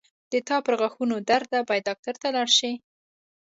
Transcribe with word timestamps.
د 0.31 0.33
تا 0.47 0.57
پرغاښونو 0.65 1.15
درد 1.29 1.47
ده 1.53 1.59
باید 1.69 1.87
ډاکټر 1.89 2.15
ته 2.21 2.27
لاړ 2.35 2.47
شې 2.57 2.71